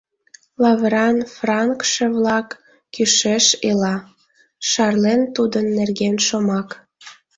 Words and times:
«Лавыран 0.63 1.17
франкше-влак 1.35 2.47
кӱшеш 2.93 3.45
ила»,– 3.69 3.95
шарлен 4.69 5.21
тудын 5.35 5.65
нерген 5.77 6.15
шомак. 6.27 6.69